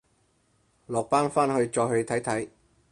[0.87, 2.49] 落班翻去再去睇睇